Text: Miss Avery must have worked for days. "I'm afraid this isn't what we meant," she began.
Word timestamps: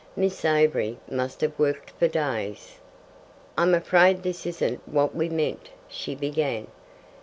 Miss 0.15 0.43
Avery 0.43 0.97
must 1.07 1.41
have 1.41 1.59
worked 1.59 1.91
for 1.91 2.07
days. 2.07 2.79
"I'm 3.55 3.75
afraid 3.75 4.23
this 4.23 4.47
isn't 4.47 4.81
what 4.87 5.13
we 5.13 5.29
meant," 5.29 5.69
she 5.87 6.15
began. 6.15 6.65